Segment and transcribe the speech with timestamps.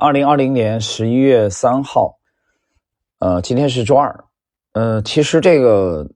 [0.00, 2.16] 二零二零年十一月三号，
[3.18, 4.24] 呃，今天是周二，
[4.74, 6.08] 呃，其实这个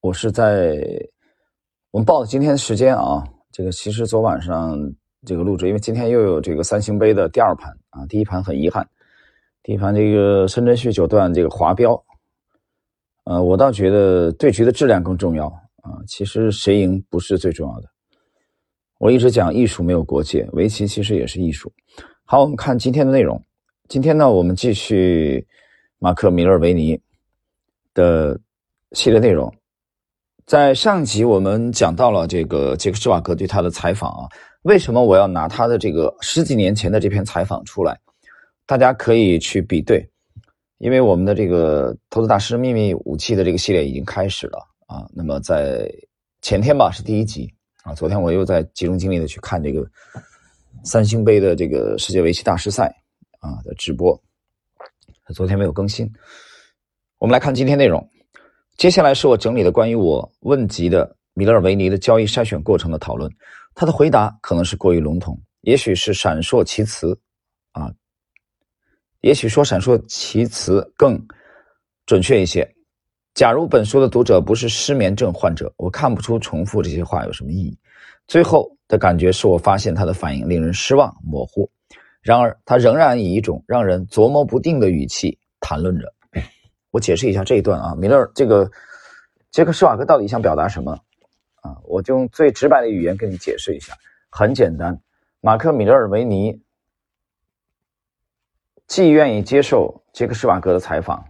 [0.00, 0.78] 我是在
[1.90, 4.78] 我们报的今天的时间啊，这个其实昨晚上
[5.26, 8.88] 这个录制，因为今天又有这个三星杯的第二盘啊，第一盘很遗憾，
[9.64, 12.00] 第一盘这个深圳旭九段这个滑标，
[13.24, 15.46] 呃，我倒觉得对局的质量更重要
[15.82, 17.88] 啊，其实谁赢不是最重要的，
[19.00, 21.72] 我一直讲艺术没有国界，围棋其实也是艺术。
[22.26, 23.40] 好，我们看今天的内容。
[23.86, 25.46] 今天呢，我们继续
[25.98, 26.98] 马克·米勒维尼
[27.92, 28.40] 的
[28.92, 29.52] 系列内容。
[30.46, 34.26] 在上集我们讲到了这个杰克施瓦格对他的采访啊，
[34.62, 37.94] 为什么我要拿他的这个十几年前的这篇采访出来？
[38.64, 40.08] 大家可以去比对，
[40.78, 45.06] 因为我们的这个投资大师秘密武器的这个系列已经开始了啊。
[45.12, 45.86] 那么在
[46.40, 47.52] 前天吧是第一集
[47.82, 49.86] 啊，昨天我又在集中精力的去看这个。
[50.82, 52.94] 三星杯的这个世界围棋大师赛
[53.38, 54.20] 啊的直播，
[55.34, 56.10] 昨天没有更新。
[57.18, 58.06] 我们来看今天内容。
[58.76, 63.30] 接下来是我整理的关于我问及的米勒尔维尼的交易筛选过程的讨论。
[63.74, 67.18] 他的回答可能是过于笼统，也许是闪烁其词
[67.72, 67.90] 啊，
[69.20, 71.18] 也许说闪烁其词更
[72.04, 72.68] 准确一些。
[73.32, 77.78] 假如本书的读者不是失眠症患者，我看不出重复这些话有什么意义。
[78.26, 78.70] 最后。
[78.88, 81.70] 的感觉是我发现他的反应令人失望、模糊。
[82.20, 86.14] 然而，他仍然以一种让人琢磨不定的语气谈论着。
[86.90, 88.70] 我解释一下这一段啊，米勒这个
[89.50, 90.98] 杰克施瓦格到底想表达什么
[91.56, 91.76] 啊？
[91.84, 93.94] 我就用最直白的语言跟你解释一下。
[94.30, 94.98] 很简单，
[95.40, 96.62] 马克·米勒尔维尼
[98.86, 101.24] 既愿意接受杰克施瓦格的采访，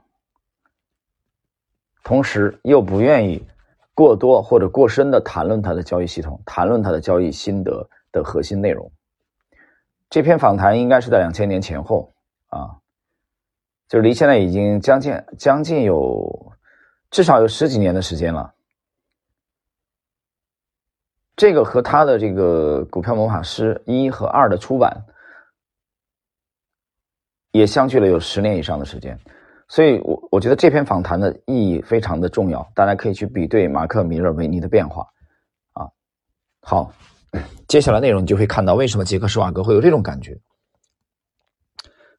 [2.03, 3.45] 同时又不愿意。
[3.95, 8.91] 过多或者过深的谈论他的交易系统，谈论他的交易心得的核心内容。
[10.11, 12.13] 这篇访谈应该是在两千年前后
[12.49, 12.79] 啊，
[13.89, 16.53] 就是离现在已经将近将近有
[17.11, 18.53] 至少有十几年的时间了。
[21.37, 25.05] 这个和他的这个《股票魔法师》一和二的出版
[27.51, 29.19] 也相距了有十年以上的时间。
[29.67, 35.07] 所以，我我觉得这篇访谈的意义非常的重要，大家可以去比对马克·米勒维尼的变化，
[35.73, 35.89] 啊，
[36.61, 36.93] 好，
[37.67, 40.39] 接下来内容你就会看到为什么杰克·施瓦格会有这种感觉。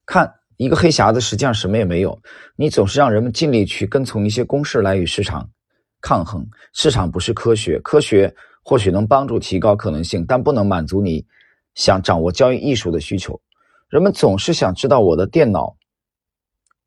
[0.05, 2.19] 看一个黑匣子，实际上什么也没有，
[2.55, 5.47] 你总是让人们尽力去跟从一些公式来与市场
[6.01, 11.25] 抗衡，市场不是科学，科学或许能帮助提高可能性，但不能满足你
[11.75, 13.39] 想掌握交易艺术的需求。
[13.87, 15.75] 人们总是想知道我的电脑。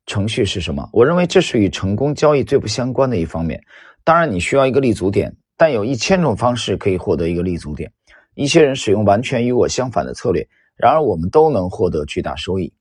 [0.09, 0.89] 程序是什么？
[0.91, 3.61] 我认为这是与成功交易最不相关的一方面。
[4.03, 7.91] 当然，你需要一个立足点，但有一千种方式可以获得一个立足点。
[8.33, 12.73] 一些人使用完全与我相反的策略，然而我们都能获得巨大收益。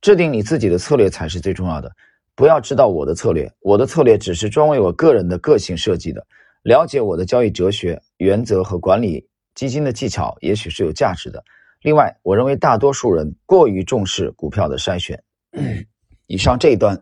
[0.00, 1.92] 制定你自己的策略才是最重要的。
[2.34, 6.26] 不要知道我的策略，我的策略只是专为我个人的个性设计的。
[6.62, 11.44] 了解我的交易哲学、原则和管理基金的技巧，也许是有价值的。
[11.82, 15.22] 另外，我认为大多数人过于重视股票的筛选。
[16.34, 17.00] 以上这一段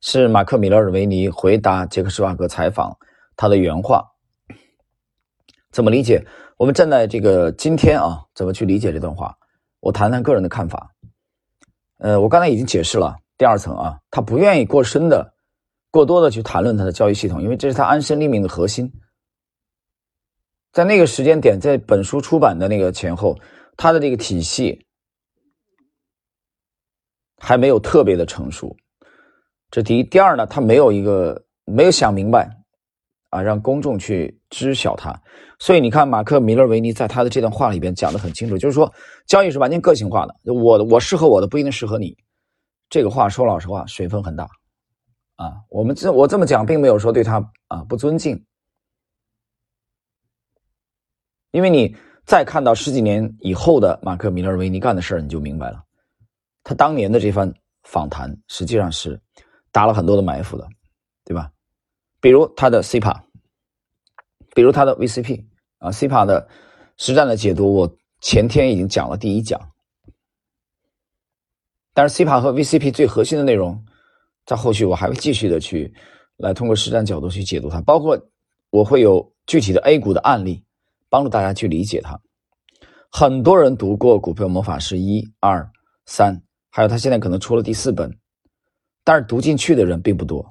[0.00, 2.96] 是马克·米勒尔维尼回答杰克·施瓦格采访
[3.36, 4.02] 他的原话。
[5.72, 6.24] 怎么理解？
[6.56, 9.36] 我们站在这个今天啊，怎么去理解这段话？
[9.80, 10.90] 我谈谈个人的看法。
[11.98, 15.34] 呃，我刚才已经解释了第二层啊，他不愿意过深的、
[15.90, 18.90] 过多的去谈论他的交易系统，因为这是他安身立命的核心。
[20.72, 23.38] 在那个时间点，在本书出版的那个前后，
[23.76, 24.85] 他的这个体系。
[27.46, 28.76] 还没有特别的成熟，
[29.70, 30.02] 这第一。
[30.02, 32.50] 第二呢，他没有一个没有想明白，
[33.30, 35.14] 啊，让公众去知晓他。
[35.60, 38.92] 所以你看，马克·米勒维尼在他的这段话里边讲的很清楚，就是说
[39.28, 42.16] 交易是完全个性化的，我我适合我的不一定适合你。
[42.90, 44.48] 这个话说老实话，水分很大，
[45.36, 47.36] 啊，我们这我这么讲，并没有说对他
[47.68, 48.44] 啊不尊敬，
[51.52, 55.80] 因为你再看到十几年以后的马克·米勒维尼干的事儿，你就明白了。
[56.68, 57.54] 他当年的这番
[57.84, 59.20] 访谈实际上是
[59.70, 60.66] 打了很多的埋伏的，
[61.24, 61.48] 对吧？
[62.20, 63.22] 比如他的 C 帕，
[64.52, 65.44] 比如他的 VCP
[65.78, 66.48] 啊，C 帕的
[66.96, 69.60] 实战的解读，我前天已经讲了第一讲。
[71.94, 73.80] 但是 C 帕和 VCP 最核心的内容，
[74.44, 75.94] 在后续我还会继续的去
[76.36, 78.20] 来通过实战角度去解读它，包括
[78.70, 80.64] 我会有具体的 A 股的案例，
[81.08, 82.20] 帮助大家去理解它。
[83.12, 85.70] 很多人读过《股票魔法师》一二
[86.06, 86.42] 三。
[86.76, 88.14] 还有他现在可能出了第四本，
[89.02, 90.46] 但是读进去的人并不多，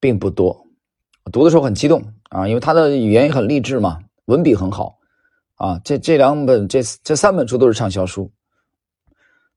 [0.00, 0.66] 并不多。
[1.30, 4.98] 读的时候很激动啊，因为他的语言也很励志嘛，文笔很好
[5.56, 5.78] 啊。
[5.84, 8.32] 这这两本这这三本书都是畅销书，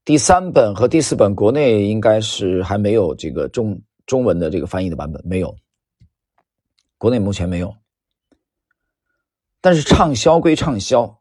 [0.04, 5.56] 第三本和第四本国内应该是还没有这个中中文的这个翻译的版本，没有，
[6.98, 7.74] 国内目前没有。
[9.62, 11.18] 但是畅销归畅销，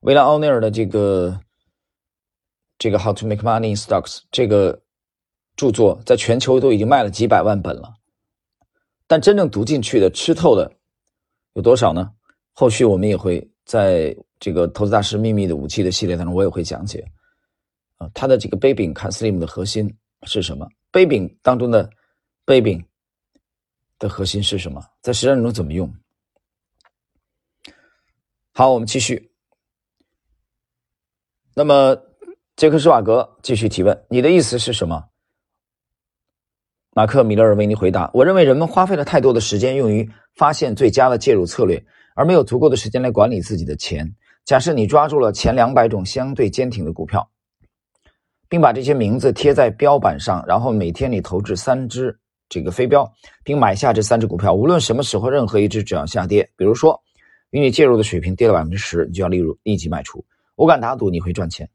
[0.00, 1.38] 维拉奥内尔的这个
[2.80, 4.82] 这个《How to Make Money in Stocks》这个
[5.54, 7.92] 著作在全球都已经卖了几百万本了，
[9.06, 10.72] 但真正读进去的、吃透的
[11.52, 12.10] 有多少呢？
[12.54, 17.06] 后续我们也会在这个《投资大师秘密的武器》的系列当中，我也会讲解。
[17.96, 20.66] 啊，它的这个杯柄看 slim 的核心是什么？
[20.90, 21.90] 杯柄当中的
[22.46, 22.82] 杯柄
[23.98, 24.82] 的核心是什么？
[25.02, 25.94] 在实战中怎么用？
[28.54, 29.30] 好，我们继续。
[31.54, 31.94] 那么，
[32.60, 35.02] 杰克施瓦格继续提问：你的意思是什么？
[36.92, 41.82] 马克米勒尔为你回答：我认为人们花费了太多的时间用于发现最佳的介入策略，
[42.14, 44.14] 而没有足够的时间来管理自己的钱。
[44.44, 47.26] 假设你抓住了前两百种相对坚挺的股票。
[48.46, 52.14] 并把这些名字贴在标板上，然后每天你投掷三只
[52.46, 53.10] 这个飞镖，
[53.42, 54.52] 并买下这三只股票。
[54.52, 57.00] 无论什么时候，任何一只只要下跌，比如说
[57.52, 60.22] 与你介入的水平跌了百分之十，你就要立入立即卖出。
[60.56, 61.66] 我敢打赌你会赚钱，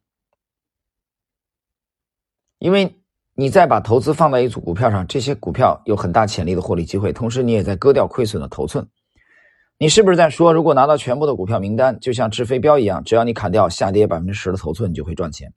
[2.65, 2.91] 因为
[3.35, 8.83] 你在把投资放在一组股票上，这些股票有很大潜力的获利机会，同时你也在割掉亏损的头寸。
[9.77, 15.47] 你是不是在说，如果拿到全部的股票名单，就像掷飞镖一样，只要你砍掉下跌百分之十的头寸，你就会赚钱？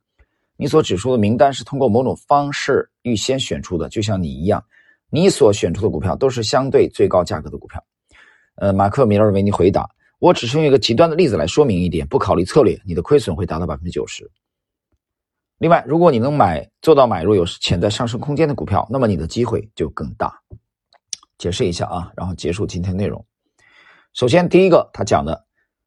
[0.59, 4.63] 你所指出的名单是通过某种方式预先选出的，就像你一样，
[5.09, 7.83] 你所选出的股票都是相对最高价格的股票。
[8.57, 9.89] 呃，马克·米勒维尼回答
[10.21, 14.31] ：“我只是用一个极端的例子来说明一点，不考虑策略，你的亏损会达到百分之九十。
[15.59, 20.33] 另外，如果你能买做到买入有潜在上升空间的股票，那么你的机会就更大。”
[21.39, 23.25] 解释一下啊，然后结束今天内容。
[24.15, 25.45] 首先，第一个他讲的，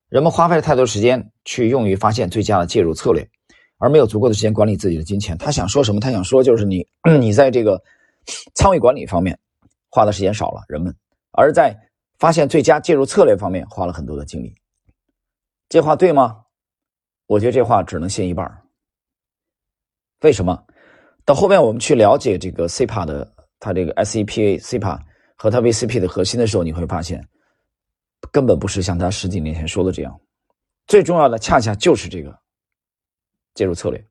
[0.09, 3.27] 人们花费了太多时间去用于发现最佳的介入策略。
[3.83, 5.35] 而没有足够的时间管理自己的金钱。
[5.39, 5.99] 他想说什么？
[5.99, 6.85] 他想说就是你，
[7.19, 7.81] 你在这个
[8.53, 9.39] 仓位管理方面
[9.89, 10.95] 花的时间少了，人们
[11.31, 11.75] 而在
[12.19, 14.53] 发现最佳介入策略方面花了很多的精力。
[15.67, 16.43] 这话对吗？
[17.25, 18.61] 我觉得这话只能信一半。
[20.21, 20.65] 为什么？
[21.25, 24.99] 到后面我们去了解这个 CPA 的，它这个 SEPA CPA
[25.35, 27.23] 和它 VCP 的核心的时候，你会发现
[28.31, 30.19] 根本不是像他十几年前说的这样。
[30.87, 32.35] 最重要的恰恰就是这个。
[33.53, 34.01] 介入策略，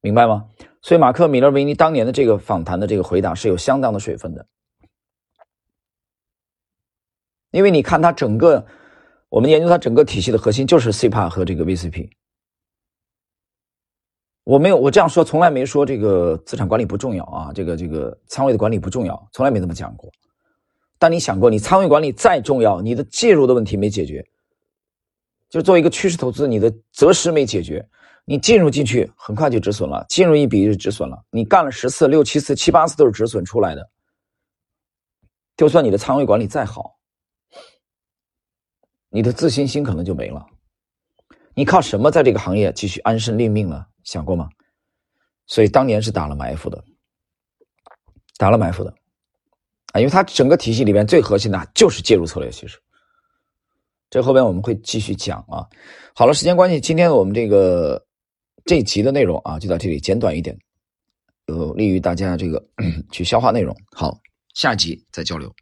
[0.00, 0.48] 明白吗？
[0.80, 4.46] 所以马克·米勒维尼当年的这个访谈的这个回答是有相当的水分的，
[7.50, 8.66] 因为你看他整个，
[9.28, 12.08] 我们研究他整个体系的核心就是 CPA 和这个 VCP。
[14.46, 20.08] 我没有，我这样说从来没说这个资产管理不重要啊，这个这个仓位的管理不重要，从来没这么讲过。
[21.00, 24.24] 但你想过，你仓位管理再重要，你的介入的问题没解决，
[25.50, 27.84] 就作为一个趋势投资，你的择时没解决。
[28.24, 31.20] 你进入进去很快就止损了，进入一笔就止损了。
[31.30, 33.90] 你干了十次、六七次、七八次都是止损出来的。
[35.56, 36.96] 就算你的仓位管理再好，
[39.10, 40.46] 你的自信心可能就没了。
[41.56, 43.86] 你靠什么在这个行业继续安身立命呢？
[44.04, 44.48] 想过吗？
[45.46, 46.84] 所以当年是打了埋伏的，
[48.36, 48.94] 打了埋伏的
[49.92, 49.98] 啊！
[49.98, 52.50] 因为它整个体系里面最核心的就是介入策略。
[52.50, 52.78] 其实，
[54.10, 55.64] 这后边我们会继续讲啊。
[56.14, 58.04] 好了，时间关系，今天我们这个。
[58.68, 60.58] 这一集的内容啊，就到这里，简短一点，
[61.46, 62.60] 有利于大家这个
[63.12, 63.72] 去消化内容。
[63.92, 64.18] 好，
[64.54, 65.54] 下集再交流。